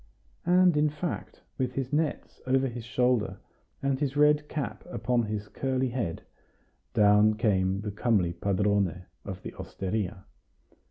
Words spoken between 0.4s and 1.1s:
And in